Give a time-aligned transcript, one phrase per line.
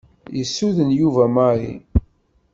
[0.37, 1.73] Yessuden Yuba Mary.